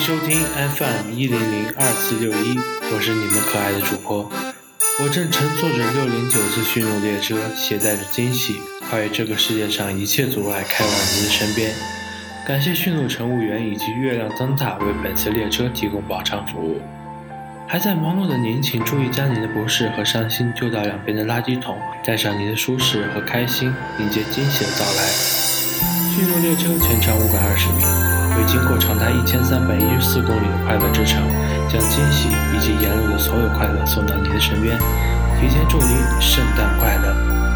[0.00, 0.40] 收听
[0.76, 2.58] FM 一零零二四六一，
[2.90, 4.26] 我是你们可爱的主播。
[4.98, 11.70] 我正乘坐着六零九次驯鹿列车，携带着惊喜，跨越这个世界上一切阻碍，开往您的身边。
[12.46, 16.80] 感谢驯鹿乘务员以及月亮灯塔为本次列车提供保障服务。
[17.68, 25.06] 还在忙碌的您，请注意将您的不适和伤心丢到两边的垃圾桶，带上您的舒适和开心，迎接惊喜的到来。
[26.16, 27.84] 驯鹿列车全长五百二十米，
[28.40, 31.22] 会经过长达一千三百一十四公里的快乐之城，
[31.68, 34.78] 将惊喜以及沿路的所有快乐送到您的身边。
[35.38, 35.88] 提前祝您
[36.18, 37.49] 圣诞快乐！